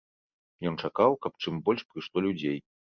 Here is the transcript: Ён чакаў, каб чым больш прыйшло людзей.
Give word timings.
Ён 0.69 0.79
чакаў, 0.89 1.11
каб 1.27 1.33
чым 1.47 1.63
больш 1.69 1.81
прыйшло 1.89 2.29
людзей. 2.31 2.59